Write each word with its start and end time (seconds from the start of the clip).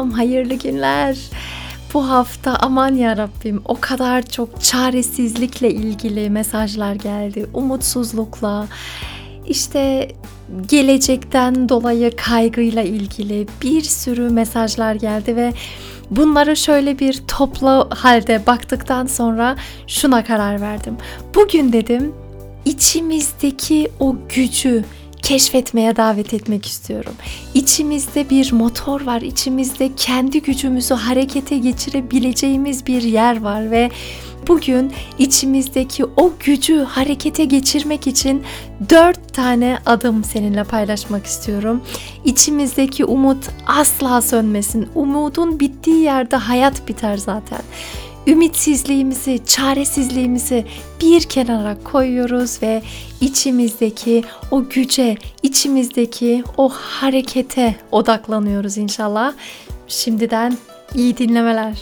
Selam, 0.00 0.10
hayırlı 0.12 0.54
günler. 0.54 1.18
Bu 1.94 2.08
hafta 2.10 2.56
aman 2.56 2.94
ya 2.94 3.16
Rabbim 3.16 3.62
o 3.64 3.80
kadar 3.80 4.22
çok 4.22 4.62
çaresizlikle 4.62 5.70
ilgili 5.70 6.30
mesajlar 6.30 6.94
geldi. 6.94 7.46
Umutsuzlukla, 7.54 8.66
işte 9.46 10.12
gelecekten 10.68 11.68
dolayı 11.68 12.16
kaygıyla 12.16 12.82
ilgili 12.82 13.46
bir 13.62 13.82
sürü 13.82 14.30
mesajlar 14.30 14.94
geldi 14.94 15.36
ve 15.36 15.52
bunları 16.10 16.56
şöyle 16.56 16.98
bir 16.98 17.22
toplu 17.28 17.88
halde 17.90 18.46
baktıktan 18.46 19.06
sonra 19.06 19.56
şuna 19.86 20.24
karar 20.24 20.60
verdim. 20.60 20.96
Bugün 21.34 21.72
dedim 21.72 22.12
içimizdeki 22.64 23.90
o 24.00 24.16
gücü 24.34 24.84
keşfetmeye 25.30 25.96
davet 25.96 26.34
etmek 26.34 26.66
istiyorum. 26.66 27.12
İçimizde 27.54 28.30
bir 28.30 28.52
motor 28.52 29.00
var, 29.00 29.20
içimizde 29.20 29.90
kendi 29.96 30.42
gücümüzü 30.42 30.94
harekete 30.94 31.58
geçirebileceğimiz 31.58 32.86
bir 32.86 33.02
yer 33.02 33.40
var 33.40 33.70
ve 33.70 33.90
bugün 34.48 34.92
içimizdeki 35.18 36.04
o 36.04 36.32
gücü 36.40 36.78
harekete 36.78 37.44
geçirmek 37.44 38.06
için 38.06 38.42
dört 38.90 39.34
tane 39.34 39.78
adım 39.86 40.24
seninle 40.24 40.64
paylaşmak 40.64 41.26
istiyorum. 41.26 41.82
İçimizdeki 42.24 43.04
umut 43.04 43.48
asla 43.66 44.22
sönmesin. 44.22 44.88
Umudun 44.94 45.60
bittiği 45.60 46.02
yerde 46.02 46.36
hayat 46.36 46.88
biter 46.88 47.16
zaten 47.16 47.60
ümitsizliğimizi, 48.26 49.40
çaresizliğimizi 49.46 50.66
bir 51.00 51.22
kenara 51.22 51.76
koyuyoruz 51.84 52.62
ve 52.62 52.82
içimizdeki 53.20 54.22
o 54.50 54.68
güce, 54.68 55.16
içimizdeki 55.42 56.44
o 56.56 56.68
harekete 56.68 57.76
odaklanıyoruz 57.92 58.78
inşallah. 58.78 59.32
Şimdiden 59.88 60.58
iyi 60.94 61.16
dinlemeler. 61.16 61.74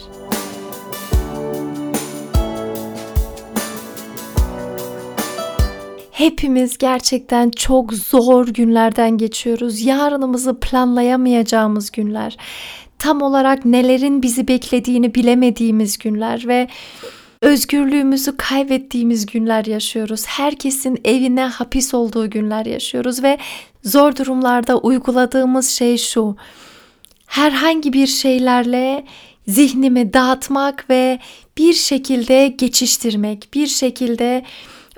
Hepimiz 6.11 6.77
gerçekten 6.77 7.49
çok 7.49 7.93
zor 7.93 8.47
günlerden 8.47 9.17
geçiyoruz. 9.17 9.81
Yarınımızı 9.81 10.59
planlayamayacağımız 10.59 11.91
günler 11.91 12.37
tam 12.99 13.21
olarak 13.21 13.65
nelerin 13.65 14.21
bizi 14.21 14.47
beklediğini 14.47 15.15
bilemediğimiz 15.15 15.97
günler 15.97 16.47
ve 16.47 16.67
özgürlüğümüzü 17.41 18.37
kaybettiğimiz 18.37 19.25
günler 19.25 19.65
yaşıyoruz. 19.65 20.25
Herkesin 20.27 21.01
evine 21.05 21.43
hapis 21.43 21.93
olduğu 21.93 22.29
günler 22.29 22.65
yaşıyoruz 22.65 23.23
ve 23.23 23.37
zor 23.83 24.15
durumlarda 24.15 24.77
uyguladığımız 24.77 25.69
şey 25.69 25.97
şu. 25.97 26.35
Herhangi 27.25 27.93
bir 27.93 28.07
şeylerle 28.07 29.05
zihnimi 29.47 30.13
dağıtmak 30.13 30.89
ve 30.89 31.19
bir 31.57 31.73
şekilde 31.73 32.47
geçiştirmek, 32.47 33.49
bir 33.53 33.67
şekilde 33.67 34.43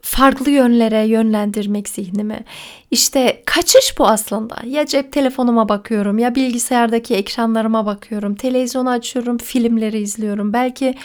farklı 0.01 0.51
yönlere 0.51 1.07
yönlendirmek 1.07 1.89
zihnimi. 1.89 2.39
İşte 2.91 3.43
kaçış 3.45 3.97
bu 3.97 4.07
aslında. 4.07 4.55
Ya 4.65 4.85
cep 4.85 5.11
telefonuma 5.11 5.69
bakıyorum 5.69 6.19
ya 6.19 6.35
bilgisayardaki 6.35 7.15
ekranlarıma 7.15 7.85
bakıyorum. 7.85 8.35
Televizyonu 8.35 8.89
açıyorum, 8.89 9.37
filmleri 9.37 9.99
izliyorum. 9.99 10.53
Belki 10.53 10.95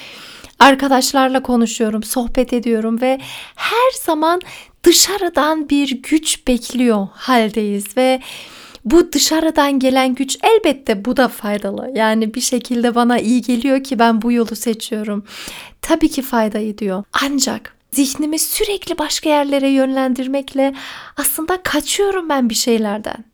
arkadaşlarla 0.58 1.42
konuşuyorum, 1.42 2.02
sohbet 2.02 2.52
ediyorum 2.52 3.00
ve 3.00 3.18
her 3.56 3.92
zaman 4.04 4.40
dışarıdan 4.84 5.68
bir 5.68 6.02
güç 6.02 6.46
bekliyor 6.46 7.08
haldeyiz 7.12 7.96
ve 7.96 8.20
bu 8.84 9.12
dışarıdan 9.12 9.78
gelen 9.78 10.14
güç 10.14 10.38
elbette 10.42 11.04
bu 11.04 11.16
da 11.16 11.28
faydalı. 11.28 11.90
Yani 11.94 12.34
bir 12.34 12.40
şekilde 12.40 12.94
bana 12.94 13.18
iyi 13.18 13.42
geliyor 13.42 13.84
ki 13.84 13.98
ben 13.98 14.22
bu 14.22 14.32
yolu 14.32 14.56
seçiyorum. 14.56 15.24
Tabii 15.82 16.08
ki 16.08 16.22
fayda 16.22 16.58
ediyor. 16.58 17.04
Ancak 17.24 17.75
zihnimi 17.90 18.38
sürekli 18.38 18.98
başka 18.98 19.28
yerlere 19.28 19.68
yönlendirmekle 19.68 20.74
aslında 21.16 21.62
kaçıyorum 21.62 22.28
ben 22.28 22.50
bir 22.50 22.54
şeylerden. 22.54 23.24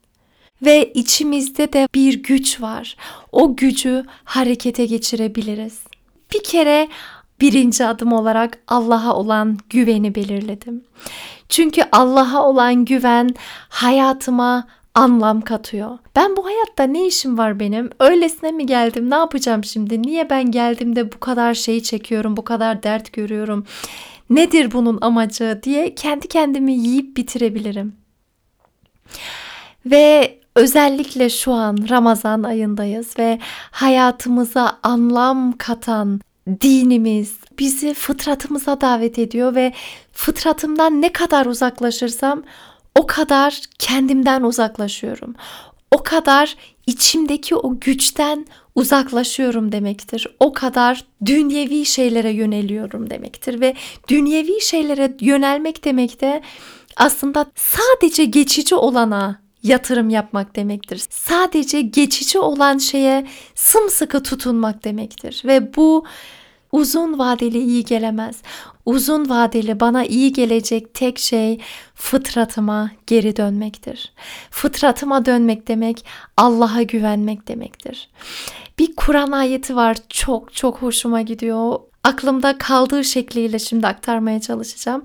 Ve 0.63 0.93
içimizde 0.93 1.73
de 1.73 1.89
bir 1.95 2.23
güç 2.23 2.61
var. 2.61 2.97
O 3.33 3.57
gücü 3.57 4.05
harekete 4.25 4.87
geçirebiliriz. 4.87 5.81
Bir 6.35 6.43
kere 6.43 6.89
birinci 7.41 7.87
adım 7.87 8.13
olarak 8.13 8.59
Allah'a 8.69 9.15
olan 9.17 9.59
güveni 9.71 10.15
belirledim. 10.15 10.85
Çünkü 11.49 11.83
Allah'a 11.93 12.49
olan 12.49 12.85
güven 12.85 13.31
hayatıma 13.69 14.67
anlam 14.95 15.41
katıyor. 15.41 15.99
Ben 16.17 16.37
bu 16.37 16.47
hayatta 16.47 16.85
ne 16.85 17.07
işim 17.07 17.39
var 17.39 17.61
benim? 17.61 17.91
Öylesine 18.01 18.53
mi 18.53 18.67
geldim? 18.67 19.11
Ne 19.11 19.15
yapacağım 19.15 19.65
şimdi? 19.65 20.03
Niye 20.03 20.31
ben 20.31 20.51
geldiğimde 20.51 21.13
bu 21.13 21.21
kadar 21.21 21.55
şey 21.55 21.83
çekiyorum, 21.83 22.37
bu 22.37 22.45
kadar 22.45 22.83
dert 22.83 23.13
görüyorum? 23.13 23.67
Nedir 24.35 24.73
bunun 24.73 24.99
amacı 25.01 25.61
diye 25.63 25.95
kendi 25.95 26.29
kendimi 26.29 26.73
yiyip 26.73 27.17
bitirebilirim. 27.17 27.97
Ve 29.87 30.39
özellikle 30.57 31.31
şu 31.31 31.53
an 31.53 31.79
Ramazan 31.89 32.43
ayındayız 32.43 33.19
ve 33.19 33.39
hayatımıza 33.71 34.79
anlam 34.83 35.53
katan 35.53 36.21
dinimiz 36.61 37.39
bizi 37.59 37.95
fıtratımıza 37.95 38.81
davet 38.81 39.19
ediyor 39.19 39.55
ve 39.55 39.73
fıtratımdan 40.13 41.03
ne 41.03 41.13
kadar 41.13 41.47
uzaklaşırsam 41.47 42.43
o 42.99 43.07
kadar 43.07 43.61
kendimden 43.79 44.43
uzaklaşıyorum. 44.43 45.35
O 45.93 46.03
kadar 46.03 46.57
içimdeki 46.87 47.57
o 47.57 47.81
güçten 47.81 48.47
uzaklaşıyorum 48.75 49.73
demektir. 49.73 50.27
O 50.41 50.53
kadar 50.53 51.05
dünyevi 51.25 51.85
şeylere 51.85 52.31
yöneliyorum 52.31 53.11
demektir 53.11 53.61
ve 53.61 53.75
dünyevi 54.09 54.61
şeylere 54.61 55.17
yönelmek 55.21 55.85
demek 55.85 56.21
de 56.21 56.43
aslında 56.97 57.47
sadece 57.55 58.25
geçici 58.25 58.75
olana 58.75 59.43
yatırım 59.63 60.11
yapmak 60.11 60.57
demektir. 60.57 61.03
Sadece 61.11 61.81
geçici 61.81 62.39
olan 62.39 62.79
şeye 62.79 63.27
sımsıkı 63.55 64.23
tutunmak 64.23 64.85
demektir 64.85 65.43
ve 65.45 65.77
bu 65.77 66.05
uzun 66.73 67.19
vadeli 67.19 67.59
iyi 67.59 67.85
gelemez. 67.85 68.43
Uzun 68.87 69.29
vadeli 69.29 69.81
bana 69.81 70.05
iyi 70.05 70.33
gelecek 70.33 70.95
tek 70.95 71.19
şey 71.19 71.61
fıtratıma 71.95 72.91
geri 73.07 73.37
dönmektir. 73.37 74.13
Fıtratıma 74.51 75.25
dönmek 75.25 75.69
demek 75.69 76.05
Allah'a 76.37 76.83
güvenmek 76.83 77.49
demektir. 77.49 78.09
Bir 78.79 78.97
Kur'an 78.97 79.33
ayeti 79.33 79.77
var 79.77 79.97
çok 80.09 80.55
çok 80.55 80.83
hoşuma 80.83 81.23
gidiyor. 81.23 81.81
Aklımda 82.05 82.59
kaldığı 82.59 83.05
şekliyle 83.05 83.59
şimdi 83.59 83.87
aktarmaya 83.87 84.41
çalışacağım. 84.41 85.05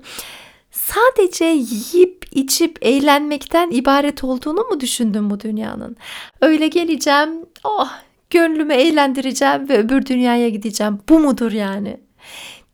Sadece 0.70 1.44
yiyip 1.44 2.26
içip 2.30 2.78
eğlenmekten 2.82 3.70
ibaret 3.70 4.24
olduğunu 4.24 4.60
mu 4.60 4.80
düşündün 4.80 5.30
bu 5.30 5.40
dünyanın? 5.40 5.96
Öyle 6.40 6.68
geleceğim, 6.68 7.30
oh 7.64 7.90
gönlümü 8.30 8.74
eğlendireceğim 8.74 9.68
ve 9.68 9.78
öbür 9.78 10.06
dünyaya 10.06 10.48
gideceğim. 10.48 10.98
Bu 11.08 11.18
mudur 11.18 11.52
yani? 11.52 11.96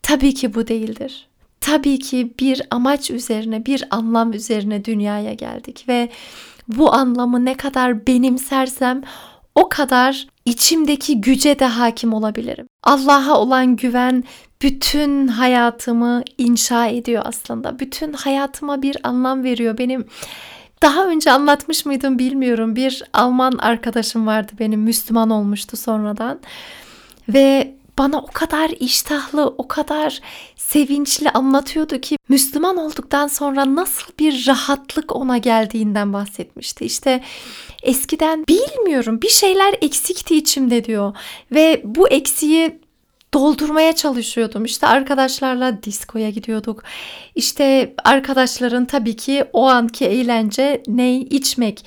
Tabii 0.02 0.34
ki 0.34 0.54
bu 0.54 0.68
değildir. 0.68 1.28
Tabii 1.60 1.98
ki 1.98 2.34
bir 2.40 2.62
amaç 2.70 3.10
üzerine, 3.10 3.66
bir 3.66 3.84
anlam 3.90 4.32
üzerine 4.32 4.84
dünyaya 4.84 5.34
geldik 5.34 5.84
ve 5.88 6.08
bu 6.68 6.94
anlamı 6.94 7.44
ne 7.44 7.54
kadar 7.54 8.06
benimsersem 8.06 9.02
o 9.54 9.68
kadar 9.68 10.26
içimdeki 10.44 11.20
güce 11.20 11.58
de 11.58 11.64
hakim 11.64 12.14
olabilirim. 12.14 12.66
Allah'a 12.82 13.38
olan 13.38 13.76
güven 13.76 14.24
bütün 14.62 15.28
hayatımı 15.28 16.22
inşa 16.38 16.86
ediyor 16.86 17.22
aslında. 17.26 17.78
Bütün 17.78 18.12
hayatıma 18.12 18.82
bir 18.82 18.96
anlam 19.02 19.44
veriyor. 19.44 19.78
Benim 19.78 20.04
daha 20.84 21.06
önce 21.06 21.32
anlatmış 21.32 21.86
mıydım 21.86 22.19
bilmiyorum. 22.19 22.76
Bir 22.76 23.02
Alman 23.12 23.52
arkadaşım 23.52 24.26
vardı 24.26 24.52
benim 24.58 24.81
Müslüman 24.81 25.31
olmuştu 25.31 25.76
sonradan. 25.76 26.40
Ve 27.28 27.75
bana 27.98 28.19
o 28.19 28.26
kadar 28.26 28.70
iştahlı, 28.81 29.54
o 29.58 29.69
kadar 29.69 30.20
sevinçli 30.56 31.31
anlatıyordu 31.31 32.00
ki 32.00 32.16
Müslüman 32.28 32.76
olduktan 32.76 33.26
sonra 33.26 33.75
nasıl 33.75 34.12
bir 34.19 34.46
rahatlık 34.48 35.16
ona 35.16 35.38
geldiğinden 35.38 36.12
bahsetmişti. 36.12 36.84
İşte 36.84 37.20
eskiden 37.82 38.44
bilmiyorum 38.48 39.22
bir 39.22 39.28
şeyler 39.28 39.75
eksikti 39.80 40.37
içimde 40.37 40.84
diyor 40.84 41.16
ve 41.52 41.82
bu 41.84 42.08
eksiği 42.08 42.83
doldurmaya 43.34 43.92
çalışıyordum. 43.92 44.64
İşte 44.64 44.86
arkadaşlarla 44.86 45.82
diskoya 45.82 46.31
gidiyorduk. 46.31 46.82
İşte 47.34 47.94
arkadaşların 48.04 48.84
tabii 48.84 49.16
ki 49.16 49.44
o 49.52 49.69
anki 49.69 50.04
eğlence 50.04 50.82
ne 50.86 51.16
içmek. 51.19 51.86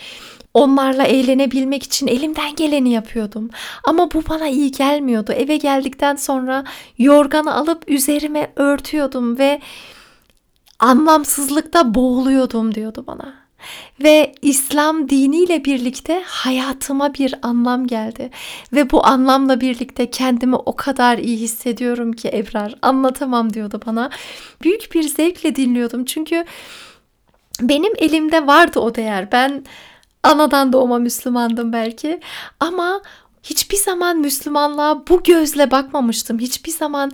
Onlarla 0.53 1.03
eğlenebilmek 1.03 1.83
için 1.83 2.07
elimden 2.07 2.55
geleni 2.55 2.89
yapıyordum. 2.89 3.49
Ama 3.83 4.11
bu 4.13 4.23
bana 4.29 4.47
iyi 4.47 4.71
gelmiyordu. 4.71 5.31
Eve 5.31 5.57
geldikten 5.57 6.15
sonra 6.15 6.63
yorganı 6.97 7.53
alıp 7.53 7.89
üzerime 7.89 8.51
örtüyordum 8.55 9.37
ve 9.37 9.61
anlamsızlıkta 10.79 11.93
boğuluyordum 11.93 12.75
diyordu 12.75 13.03
bana. 13.07 13.33
Ve 14.03 14.35
İslam 14.41 15.09
diniyle 15.09 15.65
birlikte 15.65 16.23
hayatıma 16.25 17.13
bir 17.13 17.35
anlam 17.41 17.87
geldi. 17.87 18.29
Ve 18.73 18.91
bu 18.91 19.05
anlamla 19.05 19.61
birlikte 19.61 20.09
kendimi 20.09 20.55
o 20.55 20.75
kadar 20.75 21.17
iyi 21.17 21.37
hissediyorum 21.37 22.13
ki 22.13 22.29
Ebrar 22.33 22.75
anlatamam 22.81 23.53
diyordu 23.53 23.81
bana. 23.85 24.09
Büyük 24.63 24.95
bir 24.95 25.03
zevkle 25.03 25.55
dinliyordum 25.55 26.05
çünkü 26.05 26.45
benim 27.61 27.93
elimde 27.97 28.47
vardı 28.47 28.79
o 28.79 28.95
değer. 28.95 29.31
Ben 29.31 29.63
anadan 30.23 30.73
doğma 30.73 30.97
Müslümandım 30.97 31.73
belki 31.73 32.19
ama 32.59 33.01
hiçbir 33.43 33.77
zaman 33.77 34.17
Müslümanlığa 34.17 35.07
bu 35.07 35.23
gözle 35.23 35.71
bakmamıştım. 35.71 36.39
Hiçbir 36.39 36.71
zaman 36.71 37.11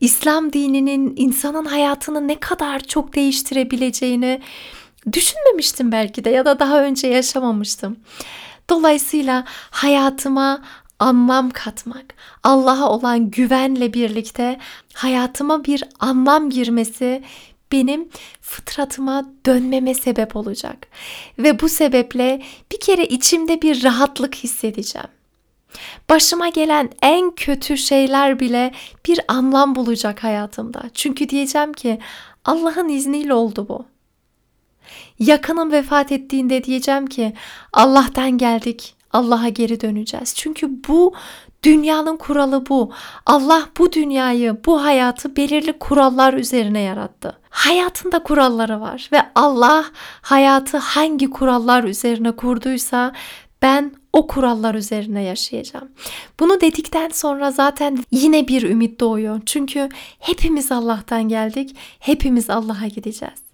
İslam 0.00 0.52
dininin 0.52 1.14
insanın 1.16 1.64
hayatını 1.64 2.28
ne 2.28 2.40
kadar 2.40 2.80
çok 2.80 3.14
değiştirebileceğini 3.14 4.40
düşünmemiştim 5.12 5.92
belki 5.92 6.24
de 6.24 6.30
ya 6.30 6.44
da 6.44 6.58
daha 6.58 6.82
önce 6.82 7.08
yaşamamıştım. 7.08 7.96
Dolayısıyla 8.70 9.44
hayatıma 9.70 10.62
anlam 10.98 11.50
katmak, 11.50 12.14
Allah'a 12.42 12.90
olan 12.90 13.30
güvenle 13.30 13.92
birlikte 13.92 14.58
hayatıma 14.94 15.64
bir 15.64 15.84
anlam 16.00 16.50
girmesi 16.50 17.22
benim 17.72 18.08
fıtratıma 18.40 19.24
dönmeme 19.46 19.94
sebep 19.94 20.36
olacak. 20.36 20.86
Ve 21.38 21.60
bu 21.60 21.68
sebeple 21.68 22.42
bir 22.72 22.80
kere 22.80 23.06
içimde 23.06 23.62
bir 23.62 23.84
rahatlık 23.84 24.34
hissedeceğim. 24.34 25.08
Başıma 26.10 26.48
gelen 26.48 26.90
en 27.02 27.30
kötü 27.30 27.76
şeyler 27.76 28.40
bile 28.40 28.72
bir 29.06 29.20
anlam 29.28 29.74
bulacak 29.74 30.24
hayatımda. 30.24 30.82
Çünkü 30.94 31.28
diyeceğim 31.28 31.72
ki 31.72 31.98
Allah'ın 32.44 32.88
izniyle 32.88 33.34
oldu 33.34 33.66
bu. 33.68 33.95
Yakınım 35.18 35.72
vefat 35.72 36.12
ettiğinde 36.12 36.64
diyeceğim 36.64 37.06
ki 37.06 37.32
Allah'tan 37.72 38.30
geldik, 38.30 38.94
Allah'a 39.12 39.48
geri 39.48 39.80
döneceğiz. 39.80 40.34
Çünkü 40.34 40.70
bu 40.88 41.14
dünyanın 41.62 42.16
kuralı 42.16 42.66
bu. 42.68 42.92
Allah 43.26 43.68
bu 43.78 43.92
dünyayı, 43.92 44.56
bu 44.66 44.84
hayatı 44.84 45.36
belirli 45.36 45.72
kurallar 45.72 46.34
üzerine 46.34 46.80
yarattı. 46.80 47.38
Hayatında 47.50 48.22
kuralları 48.22 48.80
var 48.80 49.08
ve 49.12 49.18
Allah 49.34 49.84
hayatı 50.22 50.76
hangi 50.76 51.30
kurallar 51.30 51.84
üzerine 51.84 52.32
kurduysa 52.32 53.12
ben 53.62 53.92
o 54.12 54.26
kurallar 54.26 54.74
üzerine 54.74 55.22
yaşayacağım. 55.22 55.88
Bunu 56.40 56.60
dedikten 56.60 57.08
sonra 57.08 57.50
zaten 57.50 57.98
yine 58.10 58.48
bir 58.48 58.62
ümit 58.62 59.00
doğuyor. 59.00 59.40
Çünkü 59.46 59.88
hepimiz 60.18 60.72
Allah'tan 60.72 61.22
geldik, 61.28 61.76
hepimiz 61.98 62.50
Allah'a 62.50 62.86
gideceğiz. 62.86 63.45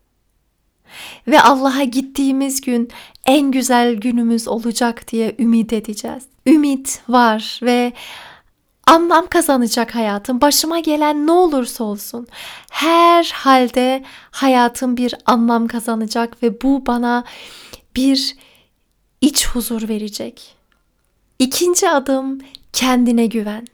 Ve 1.28 1.40
Allah'a 1.40 1.84
gittiğimiz 1.84 2.60
gün 2.60 2.90
en 3.26 3.50
güzel 3.50 3.94
günümüz 3.94 4.48
olacak 4.48 5.08
diye 5.12 5.36
ümit 5.38 5.72
edeceğiz. 5.72 6.22
Ümit 6.46 7.02
var 7.08 7.60
ve 7.62 7.92
anlam 8.86 9.26
kazanacak 9.26 9.94
hayatım. 9.94 10.40
Başıma 10.40 10.78
gelen 10.78 11.26
ne 11.26 11.32
olursa 11.32 11.84
olsun 11.84 12.26
her 12.70 13.24
halde 13.34 14.04
hayatım 14.30 14.96
bir 14.96 15.14
anlam 15.26 15.66
kazanacak 15.66 16.42
ve 16.42 16.62
bu 16.62 16.86
bana 16.86 17.24
bir 17.96 18.36
iç 19.20 19.46
huzur 19.46 19.88
verecek. 19.88 20.56
İkinci 21.38 21.90
adım 21.90 22.38
kendine 22.72 23.26
güven. 23.26 23.66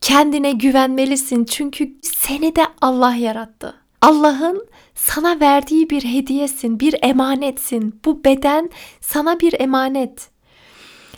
Kendine 0.00 0.52
güvenmelisin 0.52 1.44
çünkü 1.44 1.94
seni 2.02 2.56
de 2.56 2.66
Allah 2.80 3.14
yarattı. 3.14 3.74
Allah'ın 4.00 4.66
sana 4.94 5.40
verdiği 5.40 5.90
bir 5.90 6.04
hediyesin, 6.04 6.80
bir 6.80 6.94
emanetsin. 7.02 8.00
Bu 8.04 8.24
beden 8.24 8.70
sana 9.00 9.40
bir 9.40 9.60
emanet. 9.60 10.28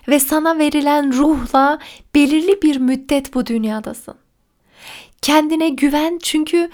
Ve 0.08 0.20
sana 0.20 0.58
verilen 0.58 1.16
ruhla 1.16 1.78
belirli 2.14 2.62
bir 2.62 2.76
müddet 2.76 3.34
bu 3.34 3.46
dünyadasın. 3.46 4.14
Kendine 5.22 5.68
güven 5.68 6.18
çünkü 6.22 6.70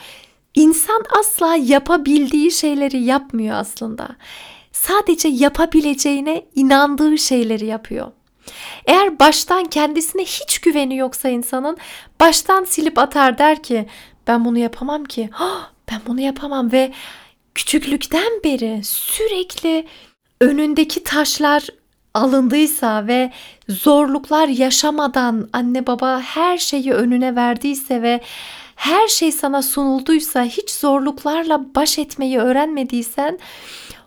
insan 0.55 1.05
asla 1.19 1.57
yapabildiği 1.57 2.51
şeyleri 2.53 3.03
yapmıyor 3.03 3.57
aslında. 3.57 4.09
Sadece 4.73 5.29
yapabileceğine 5.29 6.47
inandığı 6.55 7.19
şeyleri 7.19 7.67
yapıyor. 7.67 8.13
Eğer 8.87 9.19
baştan 9.19 9.65
kendisine 9.65 10.23
hiç 10.23 10.59
güveni 10.59 10.97
yoksa 10.97 11.29
insanın 11.29 11.77
baştan 12.21 12.65
silip 12.65 12.99
atar 12.99 13.39
der 13.39 13.63
ki 13.63 13.87
ben 14.29 14.45
bunu 14.45 14.59
yapamam 14.59 15.05
ki. 15.05 15.31
ben 15.91 16.01
bunu 16.07 16.21
yapamam 16.21 16.73
ve 16.73 16.93
küçüklükten 17.55 18.33
beri 18.45 18.81
sürekli 18.85 19.87
önündeki 20.41 21.05
taşlar 21.05 21.69
alındıysa 22.15 23.07
ve 23.07 23.33
zorluklar 23.69 24.49
yaşamadan 24.49 25.49
anne 25.53 25.87
baba 25.87 26.21
her 26.21 26.59
şeyi 26.59 26.93
önüne 26.93 27.37
verdiyse 27.37 28.03
ve 28.03 28.21
her 28.77 29.09
şey 29.09 29.33
sana 29.33 29.63
sunulduysa 29.63 30.45
hiç 30.45 30.71
zorluklarla 30.71 31.75
baş 31.75 31.99
etmeyi 31.99 32.39
öğrenmediysen 32.39 33.39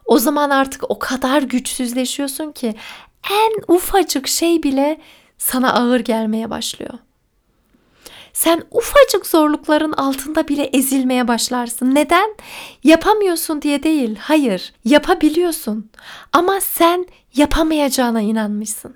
o 0.06 0.18
zaman 0.20 0.50
artık 0.50 0.92
o 0.92 1.00
kadar 1.00 1.42
güçsüzleşiyorsun 1.42 2.52
ki 2.52 2.76
en 3.32 3.76
ufacık 3.76 4.28
şey 4.28 4.64
bile 4.64 5.02
sana 5.38 5.74
ağır 5.74 6.00
gelmeye 6.00 6.50
başlıyor. 6.50 6.94
Sen 8.44 8.64
ufacık 8.72 9.28
zorlukların 9.28 9.92
altında 9.92 10.48
bile 10.48 10.64
ezilmeye 10.64 11.28
başlarsın. 11.28 11.96
Neden? 11.96 12.36
Yapamıyorsun 12.84 13.62
diye 13.62 13.84
değil. 13.84 14.16
Hayır, 14.20 14.74
yapabiliyorsun. 14.86 15.90
Ama 16.34 16.62
sen 16.62 17.06
yapamayacağına 17.36 18.22
inanmışsın. 18.22 18.96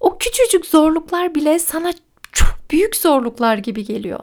O 0.00 0.18
küçücük 0.18 0.66
zorluklar 0.66 1.34
bile 1.34 1.58
sana 1.58 1.92
çok 2.32 2.48
büyük 2.70 2.96
zorluklar 2.96 3.58
gibi 3.58 3.84
geliyor. 3.84 4.20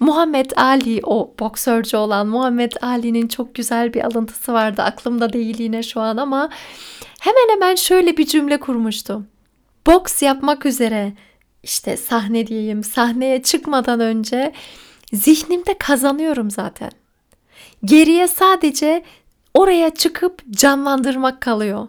Muhammed 0.00 0.50
Ali 0.56 1.00
o 1.04 1.34
boksörcü 1.40 1.96
olan 1.96 2.26
Muhammed 2.26 2.72
Ali'nin 2.82 3.28
çok 3.28 3.54
güzel 3.54 3.94
bir 3.94 4.04
alıntısı 4.04 4.52
vardı. 4.52 4.82
Aklımda 4.82 5.32
değil 5.32 5.58
yine 5.58 5.82
şu 5.82 6.00
an 6.00 6.16
ama 6.16 6.50
hemen 7.20 7.48
hemen 7.50 7.74
şöyle 7.74 8.16
bir 8.16 8.26
cümle 8.26 8.60
kurmuştu. 8.60 9.22
Boks 9.86 10.22
yapmak 10.22 10.66
üzere 10.66 11.12
işte 11.62 11.96
sahne 11.96 12.46
diyeyim 12.46 12.84
sahneye 12.84 13.42
çıkmadan 13.42 14.00
önce 14.00 14.52
zihnimde 15.12 15.78
kazanıyorum 15.78 16.50
zaten. 16.50 16.90
Geriye 17.84 18.28
sadece 18.28 19.02
oraya 19.54 19.94
çıkıp 19.94 20.42
canlandırmak 20.50 21.40
kalıyor. 21.40 21.88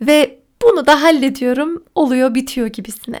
Ve 0.00 0.38
bunu 0.62 0.86
da 0.86 1.02
hallediyorum 1.02 1.84
oluyor 1.94 2.34
bitiyor 2.34 2.66
gibisine. 2.66 3.20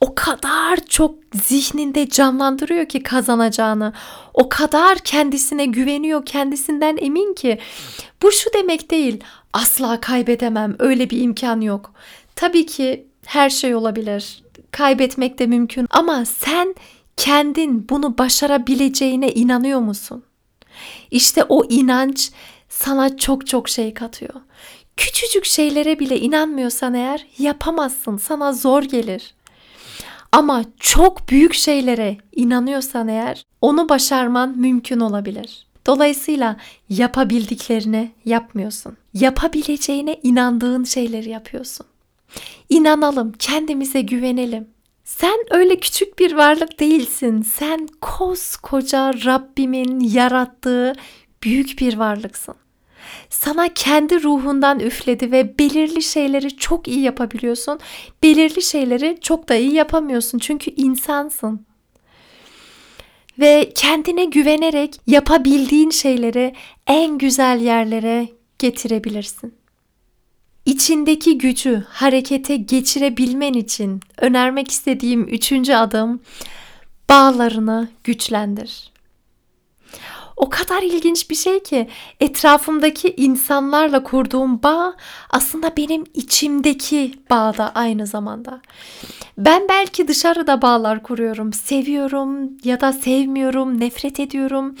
O 0.00 0.14
kadar 0.14 0.76
çok 0.88 1.14
zihninde 1.34 2.08
canlandırıyor 2.08 2.86
ki 2.86 3.02
kazanacağını. 3.02 3.92
O 4.34 4.48
kadar 4.48 4.98
kendisine 4.98 5.66
güveniyor, 5.66 6.26
kendisinden 6.26 6.98
emin 7.00 7.34
ki 7.34 7.58
bu 8.22 8.32
şu 8.32 8.52
demek 8.54 8.90
değil. 8.90 9.24
Asla 9.52 10.00
kaybedemem. 10.00 10.76
Öyle 10.78 11.10
bir 11.10 11.20
imkan 11.20 11.60
yok. 11.60 11.92
Tabii 12.36 12.66
ki 12.66 13.06
her 13.26 13.50
şey 13.50 13.74
olabilir 13.74 14.42
kaybetmek 14.72 15.38
de 15.38 15.46
mümkün 15.46 15.86
ama 15.90 16.24
sen 16.24 16.74
kendin 17.16 17.88
bunu 17.88 18.18
başarabileceğine 18.18 19.32
inanıyor 19.32 19.80
musun? 19.80 20.24
İşte 21.10 21.44
o 21.48 21.64
inanç 21.64 22.30
sana 22.68 23.16
çok 23.16 23.46
çok 23.46 23.68
şey 23.68 23.94
katıyor. 23.94 24.34
Küçücük 24.96 25.44
şeylere 25.44 25.98
bile 25.98 26.20
inanmıyorsan 26.20 26.94
eğer 26.94 27.26
yapamazsın. 27.38 28.16
Sana 28.16 28.52
zor 28.52 28.82
gelir. 28.82 29.34
Ama 30.32 30.64
çok 30.80 31.28
büyük 31.28 31.54
şeylere 31.54 32.16
inanıyorsan 32.36 33.08
eğer 33.08 33.44
onu 33.60 33.88
başarman 33.88 34.58
mümkün 34.58 35.00
olabilir. 35.00 35.66
Dolayısıyla 35.86 36.56
yapabildiklerini 36.88 38.12
yapmıyorsun. 38.24 38.96
Yapabileceğine 39.14 40.20
inandığın 40.22 40.84
şeyleri 40.84 41.30
yapıyorsun. 41.30 41.86
İnanalım, 42.72 43.32
kendimize 43.38 44.00
güvenelim. 44.00 44.68
Sen 45.04 45.38
öyle 45.50 45.76
küçük 45.76 46.18
bir 46.18 46.32
varlık 46.32 46.80
değilsin. 46.80 47.42
Sen 47.42 47.88
koskoca 48.00 49.14
Rabbimin 49.24 50.00
yarattığı 50.00 50.92
büyük 51.42 51.80
bir 51.80 51.96
varlıksın. 51.96 52.54
Sana 53.30 53.68
kendi 53.74 54.22
ruhundan 54.22 54.80
üfledi 54.80 55.32
ve 55.32 55.58
belirli 55.58 56.02
şeyleri 56.02 56.56
çok 56.56 56.88
iyi 56.88 57.00
yapabiliyorsun. 57.00 57.80
Belirli 58.22 58.62
şeyleri 58.62 59.18
çok 59.20 59.48
da 59.48 59.54
iyi 59.54 59.74
yapamıyorsun 59.74 60.38
çünkü 60.38 60.70
insansın. 60.70 61.66
Ve 63.38 63.72
kendine 63.74 64.24
güvenerek 64.24 65.00
yapabildiğin 65.06 65.90
şeyleri 65.90 66.54
en 66.86 67.18
güzel 67.18 67.60
yerlere 67.60 68.28
getirebilirsin. 68.58 69.61
İçindeki 70.66 71.38
gücü 71.38 71.84
harekete 71.88 72.56
geçirebilmen 72.56 73.52
için 73.52 74.00
önermek 74.18 74.70
istediğim 74.70 75.28
üçüncü 75.28 75.74
adım 75.74 76.20
bağlarını 77.08 77.88
güçlendir. 78.04 78.92
O 80.36 80.50
kadar 80.50 80.82
ilginç 80.82 81.30
bir 81.30 81.34
şey 81.34 81.62
ki 81.62 81.88
etrafımdaki 82.20 83.14
insanlarla 83.16 84.02
kurduğum 84.02 84.62
bağ 84.62 84.96
aslında 85.30 85.76
benim 85.76 86.04
içimdeki 86.14 87.14
bağ 87.30 87.56
da 87.58 87.72
aynı 87.74 88.06
zamanda. 88.06 88.60
Ben 89.38 89.68
belki 89.68 90.08
dışarıda 90.08 90.62
bağlar 90.62 91.02
kuruyorum, 91.02 91.52
seviyorum 91.52 92.50
ya 92.64 92.80
da 92.80 92.92
sevmiyorum, 92.92 93.80
nefret 93.80 94.20
ediyorum. 94.20 94.76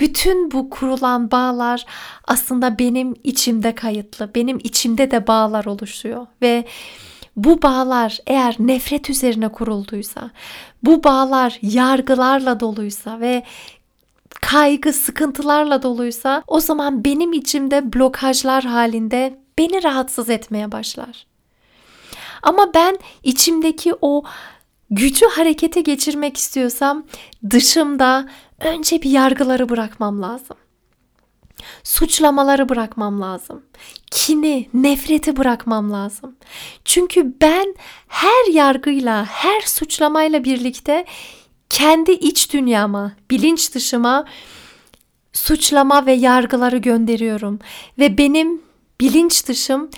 Bütün 0.00 0.50
bu 0.50 0.70
kurulan 0.70 1.30
bağlar 1.30 1.86
aslında 2.24 2.78
benim 2.78 3.14
içimde 3.24 3.74
kayıtlı. 3.74 4.30
Benim 4.34 4.58
içimde 4.58 5.10
de 5.10 5.26
bağlar 5.26 5.64
oluşuyor 5.64 6.26
ve 6.42 6.64
bu 7.36 7.62
bağlar 7.62 8.18
eğer 8.26 8.56
nefret 8.58 9.10
üzerine 9.10 9.48
kurulduysa, 9.48 10.30
bu 10.82 11.04
bağlar 11.04 11.58
yargılarla 11.62 12.60
doluysa 12.60 13.20
ve 13.20 13.42
kaygı, 14.42 14.92
sıkıntılarla 14.92 15.82
doluysa 15.82 16.42
o 16.46 16.60
zaman 16.60 17.04
benim 17.04 17.32
içimde 17.32 17.92
blokajlar 17.92 18.64
halinde 18.64 19.38
beni 19.58 19.82
rahatsız 19.82 20.30
etmeye 20.30 20.72
başlar. 20.72 21.26
Ama 22.42 22.74
ben 22.74 22.98
içimdeki 23.22 23.94
o 24.00 24.24
gücü 24.90 25.26
harekete 25.26 25.80
geçirmek 25.80 26.36
istiyorsam 26.36 27.06
dışımda 27.50 28.28
önce 28.60 29.02
bir 29.02 29.10
yargıları 29.10 29.68
bırakmam 29.68 30.22
lazım. 30.22 30.56
Suçlamaları 31.82 32.68
bırakmam 32.68 33.20
lazım. 33.20 33.62
Kini, 34.10 34.68
nefreti 34.74 35.36
bırakmam 35.36 35.92
lazım. 35.92 36.36
Çünkü 36.84 37.34
ben 37.40 37.74
her 38.08 38.52
yargıyla, 38.52 39.24
her 39.24 39.60
suçlamayla 39.60 40.44
birlikte 40.44 41.04
kendi 41.70 42.12
iç 42.12 42.52
dünyama, 42.52 43.12
bilinç 43.30 43.74
dışıma 43.74 44.24
suçlama 45.32 46.06
ve 46.06 46.12
yargıları 46.12 46.76
gönderiyorum 46.76 47.58
ve 47.98 48.18
benim 48.18 48.62
bilinç 49.00 49.48
dışım 49.48 49.90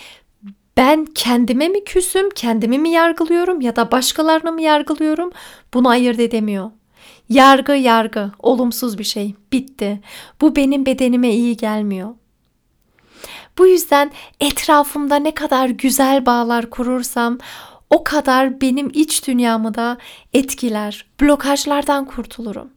ben 0.77 1.05
kendime 1.05 1.69
mi 1.69 1.85
küsüm, 1.85 2.31
kendimi 2.31 2.79
mi 2.79 2.91
yargılıyorum 2.91 3.61
ya 3.61 3.77
da 3.77 3.91
başkalarını 3.91 4.53
mı 4.53 4.63
yargılıyorum? 4.63 5.31
Bunu 5.75 5.89
ayırt 5.89 6.21
edemiyor. 6.21 6.71
Yargı 7.29 7.73
yargı, 7.73 8.31
olumsuz 8.39 8.99
bir 8.99 9.05
şey. 9.05 9.35
Bitti. 9.53 10.01
Bu 10.41 10.57
benim 10.57 10.87
bedenime 10.87 11.31
iyi 11.31 11.57
gelmiyor. 11.57 12.15
Bu 13.59 13.67
yüzden 13.67 14.11
etrafımda 14.41 15.17
ne 15.17 15.35
kadar 15.35 15.69
güzel 15.69 16.27
bağlar 16.27 16.71
kurursam 16.71 17.39
o 17.91 18.05
kadar 18.05 18.61
benim 18.61 18.91
iç 18.95 19.27
dünyamı 19.27 19.75
da 19.75 19.99
etkiler. 20.33 21.07
Blokajlardan 21.21 22.05
kurtulurum. 22.05 22.71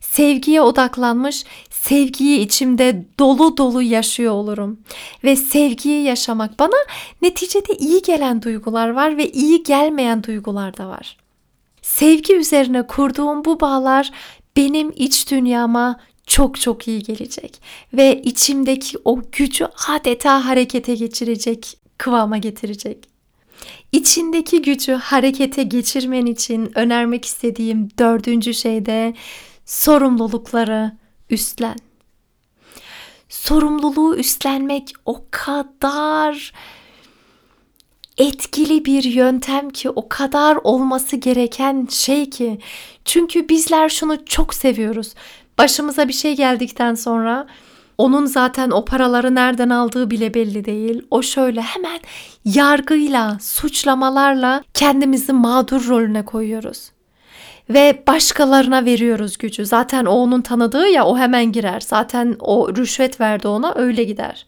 Sevgiye 0.00 0.62
odaklanmış, 0.62 1.44
sevgiyi 1.70 2.40
içimde 2.40 3.06
dolu 3.18 3.56
dolu 3.56 3.82
yaşıyor 3.82 4.32
olurum. 4.32 4.80
Ve 5.24 5.36
sevgiyi 5.36 6.04
yaşamak 6.04 6.58
bana 6.58 6.76
neticede 7.22 7.74
iyi 7.76 8.02
gelen 8.02 8.42
duygular 8.42 8.88
var 8.88 9.16
ve 9.16 9.30
iyi 9.30 9.62
gelmeyen 9.62 10.24
duygular 10.24 10.76
da 10.76 10.88
var. 10.88 11.16
Sevgi 11.88 12.36
üzerine 12.36 12.86
kurduğum 12.86 13.44
bu 13.44 13.60
bağlar 13.60 14.10
benim 14.56 14.92
iç 14.96 15.30
dünyama 15.30 16.00
çok 16.26 16.60
çok 16.60 16.88
iyi 16.88 17.02
gelecek 17.02 17.62
ve 17.92 18.22
içimdeki 18.22 18.98
o 19.04 19.22
gücü 19.32 19.68
adeta 19.88 20.44
harekete 20.44 20.94
geçirecek, 20.94 21.78
kıvama 21.98 22.38
getirecek. 22.38 23.08
İçindeki 23.92 24.62
gücü 24.62 24.92
harekete 24.92 25.62
geçirmen 25.62 26.26
için 26.26 26.78
önermek 26.78 27.24
istediğim 27.24 27.88
dördüncü 27.98 28.54
şey 28.54 28.86
de 28.86 29.14
sorumlulukları 29.66 30.92
üstlen. 31.30 31.76
Sorumluluğu 33.28 34.16
üstlenmek 34.16 34.92
o 35.04 35.24
kadar 35.30 36.52
etkili 38.18 38.84
bir 38.84 39.04
yöntem 39.04 39.70
ki 39.70 39.90
o 39.90 40.08
kadar 40.08 40.58
olması 40.64 41.16
gereken 41.16 41.88
şey 41.90 42.30
ki. 42.30 42.58
Çünkü 43.04 43.48
bizler 43.48 43.88
şunu 43.88 44.24
çok 44.24 44.54
seviyoruz. 44.54 45.14
Başımıza 45.58 46.08
bir 46.08 46.12
şey 46.12 46.36
geldikten 46.36 46.94
sonra 46.94 47.46
onun 47.98 48.26
zaten 48.26 48.70
o 48.70 48.84
paraları 48.84 49.34
nereden 49.34 49.70
aldığı 49.70 50.10
bile 50.10 50.34
belli 50.34 50.64
değil. 50.64 51.02
O 51.10 51.22
şöyle 51.22 51.62
hemen 51.62 52.00
yargıyla, 52.44 53.38
suçlamalarla 53.40 54.62
kendimizi 54.74 55.32
mağdur 55.32 55.88
rolüne 55.88 56.24
koyuyoruz. 56.24 56.90
Ve 57.70 58.02
başkalarına 58.06 58.84
veriyoruz 58.84 59.38
gücü. 59.38 59.66
Zaten 59.66 60.04
o 60.04 60.10
onun 60.10 60.40
tanıdığı 60.40 60.88
ya 60.88 61.04
o 61.06 61.18
hemen 61.18 61.52
girer. 61.52 61.80
Zaten 61.80 62.36
o 62.38 62.76
rüşvet 62.76 63.20
verdi 63.20 63.48
ona 63.48 63.74
öyle 63.74 64.04
gider. 64.04 64.46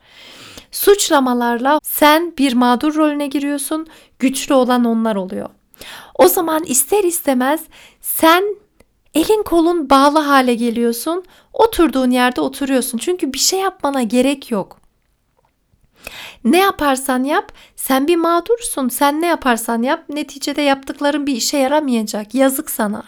Suçlamalarla 0.70 1.80
sen 1.82 2.34
bir 2.38 2.52
mağdur 2.52 2.94
rolüne 2.94 3.26
giriyorsun. 3.26 3.86
Güçlü 4.18 4.54
olan 4.54 4.84
onlar 4.84 5.16
oluyor. 5.16 5.48
O 6.14 6.28
zaman 6.28 6.64
ister 6.64 7.04
istemez 7.04 7.60
sen 8.00 8.44
elin 9.14 9.42
kolun 9.42 9.90
bağlı 9.90 10.18
hale 10.18 10.54
geliyorsun. 10.54 11.24
Oturduğun 11.52 12.10
yerde 12.10 12.40
oturuyorsun. 12.40 12.98
Çünkü 12.98 13.32
bir 13.32 13.38
şey 13.38 13.60
yapmana 13.60 14.02
gerek 14.02 14.50
yok. 14.50 14.80
Ne 16.44 16.58
yaparsan 16.58 17.24
yap 17.24 17.52
sen 17.76 18.08
bir 18.08 18.16
mağdursun. 18.16 18.88
Sen 18.88 19.20
ne 19.20 19.26
yaparsan 19.26 19.82
yap 19.82 20.04
neticede 20.08 20.62
yaptıkların 20.62 21.26
bir 21.26 21.36
işe 21.36 21.58
yaramayacak. 21.58 22.34
Yazık 22.34 22.70
sana. 22.70 23.04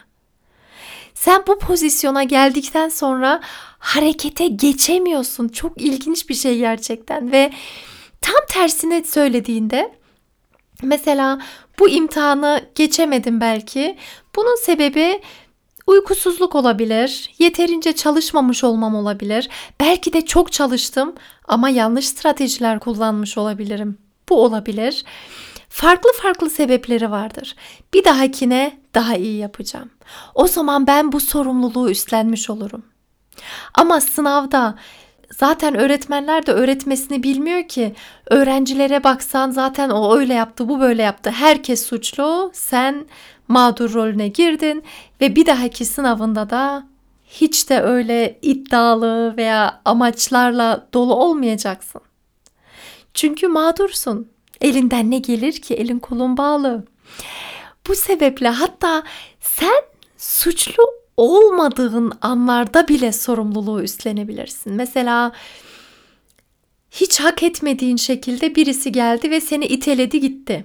Sen 1.15 1.43
bu 1.47 1.59
pozisyona 1.59 2.23
geldikten 2.23 2.89
sonra 2.89 3.41
harekete 3.83 4.47
geçemiyorsun. 4.47 5.49
Çok 5.49 5.81
ilginç 5.81 6.29
bir 6.29 6.35
şey 6.35 6.59
gerçekten 6.59 7.33
ve 7.33 7.51
tam 8.21 8.41
tersine 8.49 9.05
söylediğinde 9.05 9.93
mesela 10.83 11.39
bu 11.79 11.89
imtihanı 11.89 12.65
geçemedim 12.75 13.41
belki. 13.41 13.97
Bunun 14.37 14.57
sebebi 14.57 15.21
Uykusuzluk 15.87 16.55
olabilir, 16.55 17.31
yeterince 17.39 17.93
çalışmamış 17.93 18.65
olmam 18.65 18.95
olabilir. 18.95 19.49
Belki 19.81 20.13
de 20.13 20.25
çok 20.25 20.53
çalıştım 20.53 21.15
ama 21.49 21.69
yanlış 21.69 22.09
stratejiler 22.09 22.81
kullanmış 22.81 23.39
olabilirim. 23.39 23.99
Bu 24.29 24.45
olabilir. 24.45 25.05
Farklı 25.69 26.11
farklı 26.23 26.51
sebepleri 26.51 27.11
vardır. 27.11 27.57
Bir 27.95 28.05
dahakine 28.05 28.79
daha 28.95 29.17
iyi 29.17 29.39
yapacağım. 29.39 29.91
O 30.35 30.47
zaman 30.47 30.87
ben 30.87 31.13
bu 31.13 31.21
sorumluluğu 31.21 31.91
üstlenmiş 31.91 32.51
olurum. 32.51 32.92
Ama 33.75 34.01
sınavda 34.01 34.75
zaten 35.31 35.75
öğretmenler 35.75 36.47
de 36.47 36.53
öğretmesini 36.53 37.23
bilmiyor 37.23 37.69
ki. 37.69 37.95
Öğrencilere 38.31 39.05
baksan 39.05 39.51
zaten 39.51 39.91
o 39.91 40.17
öyle 40.17 40.35
yaptı, 40.35 40.69
bu 40.69 40.81
böyle 40.81 41.03
yaptı. 41.03 41.31
Herkes 41.31 41.87
suçlu. 41.87 42.51
Sen 42.55 43.07
mağdur 43.49 43.95
rolüne 43.95 44.29
girdin 44.29 44.85
ve 45.21 45.37
bir 45.37 45.47
dahaki 45.47 45.85
sınavında 45.85 46.51
da 46.51 46.87
hiç 47.27 47.71
de 47.71 47.81
öyle 47.81 48.39
iddialı 48.43 49.37
veya 49.37 49.81
amaçlarla 49.85 50.89
dolu 50.95 51.15
olmayacaksın. 51.15 52.01
Çünkü 53.15 53.49
mağdursun. 53.49 54.29
Elinden 54.61 55.11
ne 55.11 55.19
gelir 55.19 55.53
ki 55.53 55.75
elin 55.75 55.99
kolun 55.99 56.37
bağlı. 56.37 56.85
Bu 57.89 57.95
sebeple 57.95 58.49
hatta 58.49 59.03
sen 59.41 59.83
suçlu 60.19 61.02
olmadığın 61.17 62.13
anlarda 62.21 62.89
bile 62.89 63.13
sorumluluğu 63.13 63.83
üstlenebilirsin. 63.83 64.73
Mesela 64.73 65.33
hiç 66.91 67.21
hak 67.21 67.43
etmediğin 67.43 67.97
şekilde 67.97 68.55
birisi 68.55 68.93
geldi 68.93 69.31
ve 69.31 69.41
seni 69.41 69.67
iteledi 69.67 70.21
gitti. 70.21 70.65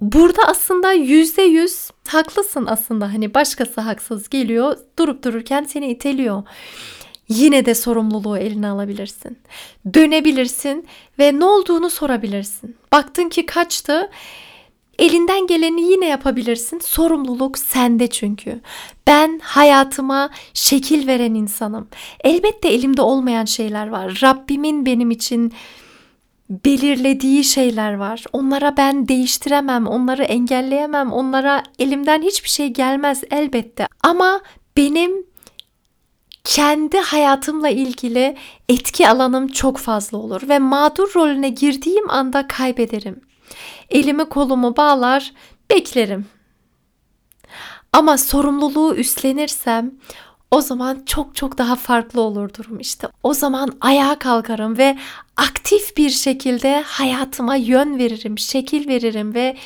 Burada 0.00 0.42
aslında 0.46 0.92
yüzde 0.92 1.42
yüz 1.42 1.90
haklısın 2.08 2.66
aslında. 2.66 3.12
Hani 3.12 3.34
başkası 3.34 3.80
haksız 3.80 4.28
geliyor 4.28 4.78
durup 4.98 5.24
dururken 5.24 5.64
seni 5.64 5.90
iteliyor. 5.90 6.42
Yine 7.28 7.66
de 7.66 7.74
sorumluluğu 7.74 8.38
eline 8.38 8.68
alabilirsin. 8.68 9.38
Dönebilirsin 9.94 10.86
ve 11.18 11.38
ne 11.38 11.44
olduğunu 11.44 11.90
sorabilirsin. 11.90 12.76
Baktın 12.92 13.28
ki 13.28 13.46
kaçtı. 13.46 14.10
Elinden 15.00 15.46
geleni 15.46 15.82
yine 15.82 16.06
yapabilirsin. 16.06 16.78
Sorumluluk 16.78 17.58
sende 17.58 18.06
çünkü. 18.06 18.60
Ben 19.06 19.40
hayatıma 19.42 20.30
şekil 20.54 21.06
veren 21.06 21.34
insanım. 21.34 21.88
Elbette 22.24 22.68
elimde 22.68 23.02
olmayan 23.02 23.44
şeyler 23.44 23.88
var. 23.88 24.20
Rabbimin 24.22 24.86
benim 24.86 25.10
için 25.10 25.52
belirlediği 26.50 27.44
şeyler 27.44 27.94
var. 27.94 28.24
Onlara 28.32 28.76
ben 28.76 29.08
değiştiremem, 29.08 29.86
onları 29.86 30.22
engelleyemem, 30.22 31.12
onlara 31.12 31.62
elimden 31.78 32.22
hiçbir 32.22 32.48
şey 32.48 32.68
gelmez 32.68 33.22
elbette. 33.30 33.86
Ama 34.02 34.40
benim 34.76 35.26
kendi 36.44 36.98
hayatımla 36.98 37.68
ilgili 37.68 38.36
etki 38.68 39.08
alanım 39.08 39.48
çok 39.48 39.78
fazla 39.78 40.18
olur 40.18 40.48
ve 40.48 40.58
mağdur 40.58 41.14
rolüne 41.14 41.48
girdiğim 41.48 42.10
anda 42.10 42.48
kaybederim. 42.48 43.29
Elimi 43.90 44.24
kolumu 44.24 44.76
bağlar, 44.76 45.32
beklerim. 45.70 46.26
Ama 47.92 48.18
sorumluluğu 48.18 48.94
üstlenirsem 48.94 49.92
o 50.50 50.60
zaman 50.60 51.02
çok 51.06 51.36
çok 51.36 51.58
daha 51.58 51.76
farklı 51.76 52.20
olur 52.20 52.54
durum 52.54 52.80
işte. 52.80 53.08
O 53.22 53.34
zaman 53.34 53.72
ayağa 53.80 54.18
kalkarım 54.18 54.78
ve 54.78 54.98
aktif 55.36 55.96
bir 55.96 56.10
şekilde 56.10 56.82
hayatıma 56.86 57.56
yön 57.56 57.98
veririm, 57.98 58.38
şekil 58.38 58.88
veririm 58.88 59.34
ve 59.34 59.56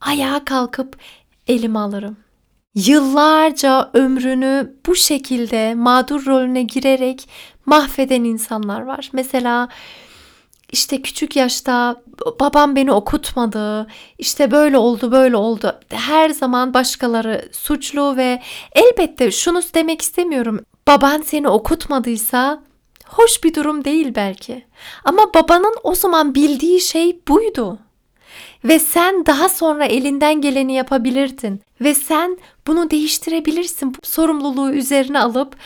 ayağa 0.00 0.44
kalkıp 0.44 0.96
elimi 1.46 1.78
alırım. 1.78 2.16
Yıllarca 2.74 3.90
ömrünü 3.94 4.74
bu 4.86 4.94
şekilde 4.94 5.74
mağdur 5.74 6.26
rolüne 6.26 6.62
girerek 6.62 7.28
mahveden 7.66 8.24
insanlar 8.24 8.80
var. 8.80 9.10
Mesela 9.12 9.68
işte 10.72 11.02
küçük 11.02 11.36
yaşta 11.36 12.02
babam 12.40 12.76
beni 12.76 12.92
okutmadı, 12.92 13.86
işte 14.18 14.50
böyle 14.50 14.78
oldu 14.78 15.12
böyle 15.12 15.36
oldu. 15.36 15.80
Her 15.88 16.28
zaman 16.30 16.74
başkaları 16.74 17.48
suçlu 17.52 18.16
ve 18.16 18.42
elbette 18.72 19.30
şunu 19.30 19.60
demek 19.74 20.02
istemiyorum. 20.02 20.60
Baban 20.88 21.22
seni 21.22 21.48
okutmadıysa 21.48 22.62
hoş 23.06 23.44
bir 23.44 23.54
durum 23.54 23.84
değil 23.84 24.12
belki. 24.14 24.64
Ama 25.04 25.34
babanın 25.34 25.74
o 25.82 25.94
zaman 25.94 26.34
bildiği 26.34 26.80
şey 26.80 27.20
buydu. 27.28 27.78
Ve 28.64 28.78
sen 28.78 29.26
daha 29.26 29.48
sonra 29.48 29.84
elinden 29.84 30.40
geleni 30.40 30.72
yapabilirdin 30.74 31.62
ve 31.80 31.94
sen 31.94 32.38
bunu 32.66 32.90
değiştirebilirsin. 32.90 33.94
Bu 33.94 33.98
sorumluluğu 34.02 34.70
üzerine 34.72 35.20
alıp 35.20 35.56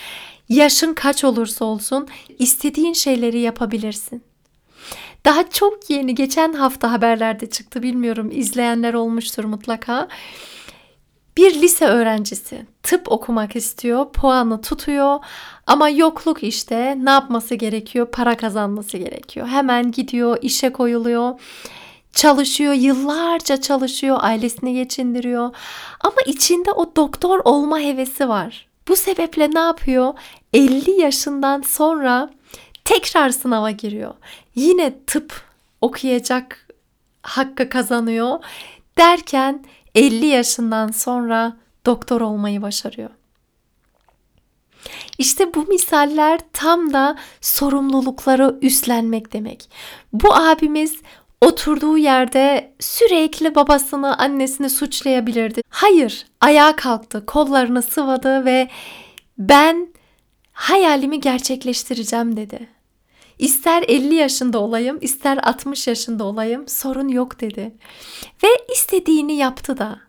yaşın 0.49 0.95
kaç 0.95 1.25
olursa 1.25 1.65
olsun 1.65 2.09
istediğin 2.39 2.93
şeyleri 2.93 3.39
yapabilirsin. 3.39 4.23
Daha 5.25 5.51
çok 5.51 5.91
yeni 5.91 6.15
geçen 6.15 6.53
hafta 6.53 6.93
haberlerde 6.93 7.51
çıktı 7.51 7.83
bilmiyorum 7.83 8.31
izleyenler 8.33 8.95
olmuştur 8.95 9.45
mutlaka. 9.45 10.09
Bir 11.37 11.55
lise 11.55 11.87
öğrencisi 11.87 12.67
tıp 12.83 13.13
okumak 13.13 13.57
istiyor, 13.57 14.13
puanı 14.13 14.61
tutuyor 14.61 15.19
ama 15.67 15.89
yokluk 15.89 16.43
işte 16.43 16.97
ne 16.99 17.11
yapması 17.11 17.55
gerekiyor? 17.55 18.07
Para 18.13 18.37
kazanması 18.37 18.99
gerekiyor. 18.99 19.47
Hemen 19.47 19.93
gidiyor, 19.93 20.39
işe 20.43 20.73
koyuluyor. 20.73 21.41
Çalışıyor, 22.13 22.73
yıllarca 22.73 23.61
çalışıyor, 23.61 24.19
ailesini 24.21 24.75
geçindiriyor. 24.75 25.55
Ama 26.01 26.17
içinde 26.27 26.73
o 26.73 26.97
doktor 26.97 27.41
olma 27.45 27.81
hevesi 27.81 28.29
var. 28.29 28.69
Bu 28.89 28.97
sebeple 28.97 29.51
ne 29.55 29.59
yapıyor? 29.59 30.15
50 30.53 30.91
yaşından 30.91 31.63
sonra 31.63 32.31
tekrar 32.85 33.31
sınava 33.31 33.71
giriyor. 33.71 34.15
Yine 34.55 35.05
tıp 35.07 35.43
okuyacak 35.81 36.69
hakkı 37.23 37.69
kazanıyor 37.69 38.45
derken 38.99 39.65
50 39.95 40.27
yaşından 40.27 40.89
sonra 40.89 41.57
doktor 41.87 42.21
olmayı 42.21 42.63
başarıyor. 42.63 43.11
İşte 45.19 45.55
bu 45.55 45.67
misaller 45.67 46.41
tam 46.53 46.93
da 46.93 47.17
sorumlulukları 47.41 48.59
üstlenmek 48.63 49.33
demek. 49.33 49.71
Bu 50.13 50.35
abimiz 50.35 50.97
oturduğu 51.41 51.99
yerde 51.99 52.75
sürekli 52.81 53.55
babasını, 53.55 54.19
annesini 54.19 54.71
suçlayabilirdi. 54.71 55.63
Hayır, 55.69 56.27
ayağa 56.41 56.77
kalktı, 56.77 57.27
kollarını 57.27 57.83
sıvadı 57.83 58.45
ve 58.45 58.69
ben 59.39 59.89
hayalimi 60.55 61.21
gerçekleştireceğim 61.21 62.37
dedi. 62.37 62.69
İster 63.39 63.85
50 63.89 64.15
yaşında 64.15 64.59
olayım, 64.59 64.99
ister 65.01 65.39
60 65.43 65.87
yaşında 65.87 66.25
olayım 66.25 66.69
sorun 66.69 67.09
yok 67.09 67.41
dedi. 67.41 67.75
Ve 68.45 68.49
istediğini 68.73 69.37
yaptı 69.37 69.79
da. 69.79 70.01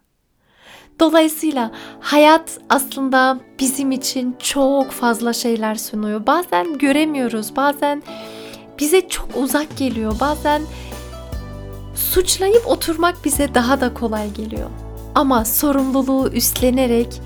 Dolayısıyla 1.00 1.72
hayat 2.00 2.60
aslında 2.70 3.40
bizim 3.60 3.92
için 3.92 4.36
çok 4.40 4.92
fazla 4.92 5.34
şeyler 5.34 5.76
sunuyor. 5.76 6.28
Bazen 6.28 6.78
göremiyoruz, 6.78 7.56
bazen 7.56 8.04
bize 8.80 9.08
çok 9.08 9.30
uzak 9.38 9.78
geliyor, 9.78 10.20
bazen 10.20 10.62
suçlayıp 11.96 12.68
oturmak 12.68 13.26
bize 13.26 13.56
daha 13.56 13.82
da 13.82 13.94
kolay 13.94 14.34
geliyor. 14.34 14.70
Ama 15.16 15.46
sorumluluğu 15.46 16.30
üstlenerek 16.30 17.22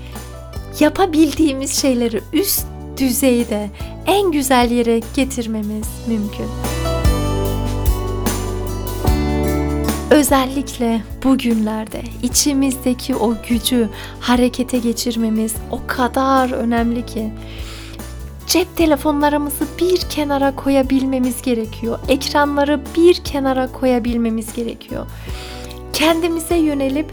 yapabildiğimiz 0.80 1.80
şeyleri 1.82 2.22
üst 2.32 2.69
düzeyde 2.96 3.70
en 4.06 4.32
güzel 4.32 4.70
yere 4.70 5.00
getirmemiz 5.14 5.88
mümkün. 6.08 6.46
Özellikle 10.10 11.02
bugünlerde 11.24 12.02
içimizdeki 12.22 13.16
o 13.16 13.34
gücü 13.48 13.88
harekete 14.20 14.78
geçirmemiz 14.78 15.54
o 15.70 15.80
kadar 15.86 16.50
önemli 16.50 17.06
ki 17.06 17.32
cep 18.46 18.76
telefonlarımızı 18.76 19.64
bir 19.80 20.00
kenara 20.00 20.56
koyabilmemiz 20.56 21.42
gerekiyor. 21.42 21.98
Ekranları 22.08 22.80
bir 22.96 23.14
kenara 23.14 23.72
koyabilmemiz 23.72 24.52
gerekiyor. 24.52 25.06
Kendimize 25.92 26.56
yönelip 26.56 27.12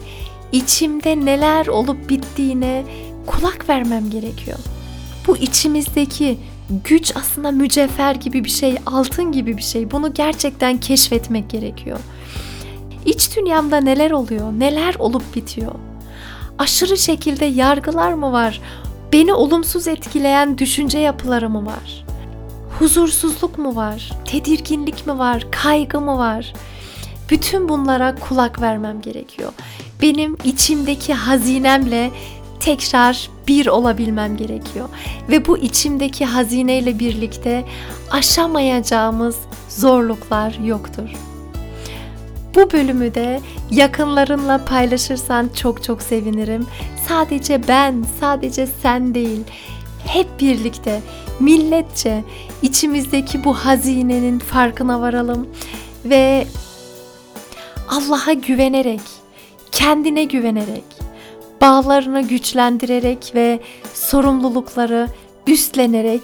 içimde 0.52 1.24
neler 1.24 1.66
olup 1.66 2.08
bittiğine 2.08 2.84
kulak 3.26 3.68
vermem 3.68 4.10
gerekiyor 4.10 4.58
bu 5.28 5.36
içimizdeki 5.36 6.38
güç 6.84 7.16
aslında 7.16 7.50
mücevher 7.50 8.14
gibi 8.14 8.44
bir 8.44 8.50
şey, 8.50 8.76
altın 8.86 9.32
gibi 9.32 9.56
bir 9.56 9.62
şey. 9.62 9.90
Bunu 9.90 10.14
gerçekten 10.14 10.78
keşfetmek 10.78 11.50
gerekiyor. 11.50 11.98
İç 13.04 13.36
dünyamda 13.36 13.76
neler 13.80 14.10
oluyor? 14.10 14.52
Neler 14.52 14.94
olup 14.94 15.36
bitiyor? 15.36 15.72
Aşırı 16.58 16.98
şekilde 16.98 17.44
yargılar 17.44 18.12
mı 18.12 18.32
var? 18.32 18.60
Beni 19.12 19.32
olumsuz 19.34 19.88
etkileyen 19.88 20.58
düşünce 20.58 20.98
yapıları 20.98 21.50
mı 21.50 21.66
var? 21.66 22.04
Huzursuzluk 22.78 23.58
mu 23.58 23.76
var? 23.76 24.12
Tedirginlik 24.24 25.06
mi 25.06 25.18
var? 25.18 25.46
Kaygı 25.50 26.00
mı 26.00 26.18
var? 26.18 26.52
Bütün 27.30 27.68
bunlara 27.68 28.14
kulak 28.14 28.60
vermem 28.60 29.00
gerekiyor. 29.00 29.52
Benim 30.02 30.36
içimdeki 30.44 31.14
hazinemle 31.14 32.10
tekrar 32.60 33.30
bir 33.48 33.66
olabilmem 33.66 34.36
gerekiyor. 34.36 34.88
Ve 35.30 35.46
bu 35.46 35.58
içimdeki 35.58 36.24
hazineyle 36.24 36.98
birlikte 36.98 37.64
aşamayacağımız 38.10 39.36
zorluklar 39.68 40.58
yoktur. 40.64 41.08
Bu 42.54 42.72
bölümü 42.72 43.14
de 43.14 43.40
yakınlarınla 43.70 44.64
paylaşırsan 44.64 45.50
çok 45.54 45.84
çok 45.84 46.02
sevinirim. 46.02 46.66
Sadece 47.08 47.68
ben, 47.68 48.04
sadece 48.20 48.66
sen 48.66 49.14
değil. 49.14 49.40
Hep 50.06 50.40
birlikte 50.40 51.00
milletçe 51.40 52.24
içimizdeki 52.62 53.44
bu 53.44 53.54
hazinenin 53.54 54.38
farkına 54.38 55.00
varalım 55.00 55.48
ve 56.04 56.46
Allah'a 57.88 58.32
güvenerek, 58.32 59.00
kendine 59.72 60.24
güvenerek 60.24 60.97
bağlarını 61.60 62.22
güçlendirerek 62.22 63.32
ve 63.34 63.60
sorumlulukları 63.94 65.08
üstlenerek 65.46 66.22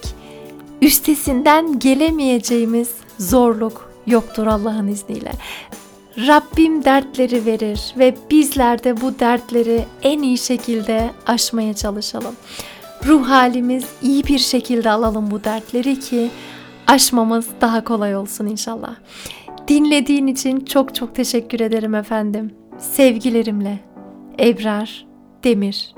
üstesinden 0.81 1.79
gelemeyeceğimiz 1.79 2.89
zorluk 3.19 3.91
yoktur 4.07 4.47
Allah'ın 4.47 4.87
izniyle. 4.87 5.31
Rabbim 6.17 6.85
dertleri 6.85 7.45
verir 7.45 7.93
ve 7.97 8.15
bizler 8.31 8.83
de 8.83 9.01
bu 9.01 9.19
dertleri 9.19 9.85
en 10.03 10.21
iyi 10.21 10.37
şekilde 10.37 11.09
aşmaya 11.27 11.73
çalışalım. 11.73 12.35
Ruh 13.05 13.29
halimiz 13.29 13.85
iyi 14.01 14.23
bir 14.23 14.39
şekilde 14.39 14.91
alalım 14.91 15.31
bu 15.31 15.43
dertleri 15.43 15.99
ki 15.99 16.29
aşmamız 16.87 17.47
daha 17.61 17.83
kolay 17.83 18.15
olsun 18.15 18.45
inşallah. 18.45 18.95
Dinlediğin 19.67 20.27
için 20.27 20.59
çok 20.59 20.95
çok 20.95 21.15
teşekkür 21.15 21.59
ederim 21.59 21.95
efendim. 21.95 22.51
Sevgilerimle 22.77 23.79
Ebrar 24.39 25.05
Demir 25.45 25.93